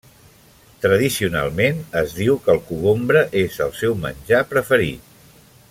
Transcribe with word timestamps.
Tradicionalment 0.85 1.83
es 2.01 2.15
diu 2.21 2.39
que 2.47 2.51
el 2.55 2.63
cogombre 2.71 3.23
és 3.43 3.61
el 3.67 3.77
seu 3.83 3.95
menjar 4.07 4.41
preferit. 4.55 5.13